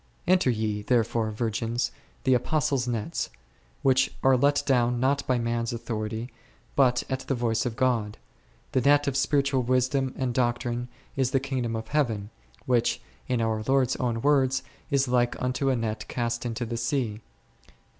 Enter 0.25 0.49
ye, 0.49 0.81
therefore, 0.81 1.29
virgins, 1.29 1.91
the 2.23 2.33
Apostles' 2.33 2.87
nets, 2.87 3.29
which 3.83 4.11
are 4.23 4.35
let 4.35 4.63
down 4.65 4.99
not 4.99 5.21
by 5.27 5.37
man's 5.37 5.71
authority, 5.73 6.31
but 6.75 7.03
at 7.07 7.19
the 7.27 7.35
voice 7.35 7.67
of 7.67 7.75
God; 7.75 8.17
the 8.71 8.81
net 8.81 9.05
of 9.07 9.15
spiritual 9.15 9.61
wisdom 9.61 10.15
and 10.17 10.33
doc 10.33 10.57
trine 10.57 10.87
is 11.15 11.29
the 11.29 11.39
Kingdom 11.39 11.75
of 11.75 11.89
Heaven, 11.89 12.31
which, 12.65 12.99
in 13.27 13.41
our 13.41 13.61
Lord's 13.67 13.95
own 13.97 14.23
words, 14.23 14.63
is 14.89 15.07
like 15.07 15.39
unto 15.39 15.69
a 15.69 15.75
net 15.75 16.07
cast 16.07 16.47
into 16.47 16.65
the 16.65 16.77
sea 16.77 17.17
c. 17.17 17.21